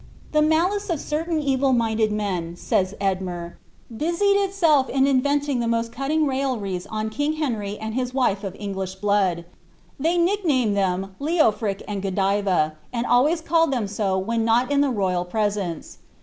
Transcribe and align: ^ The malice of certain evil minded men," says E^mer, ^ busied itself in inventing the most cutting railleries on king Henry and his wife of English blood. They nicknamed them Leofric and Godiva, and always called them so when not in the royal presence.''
^ 0.29 0.31
The 0.31 0.41
malice 0.41 0.89
of 0.89 0.99
certain 0.99 1.39
evil 1.39 1.73
minded 1.73 2.11
men," 2.11 2.55
says 2.55 2.95
E^mer, 2.99 3.21
^ 3.23 3.53
busied 3.99 4.35
itself 4.35 4.89
in 4.89 5.05
inventing 5.05 5.59
the 5.59 5.67
most 5.67 5.91
cutting 5.91 6.25
railleries 6.25 6.87
on 6.87 7.11
king 7.11 7.33
Henry 7.33 7.77
and 7.77 7.93
his 7.93 8.11
wife 8.11 8.43
of 8.43 8.55
English 8.57 8.95
blood. 8.95 9.45
They 9.99 10.17
nicknamed 10.17 10.75
them 10.75 11.15
Leofric 11.19 11.83
and 11.87 12.01
Godiva, 12.01 12.77
and 12.91 13.05
always 13.05 13.41
called 13.41 13.71
them 13.71 13.87
so 13.87 14.17
when 14.17 14.43
not 14.43 14.71
in 14.71 14.81
the 14.81 14.89
royal 14.89 15.23
presence.'' 15.23 15.99